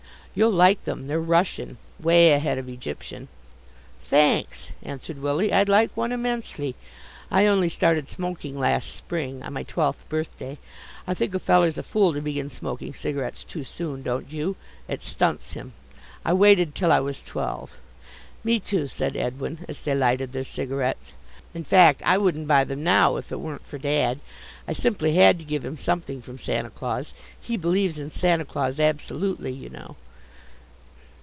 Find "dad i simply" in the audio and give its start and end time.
23.77-25.15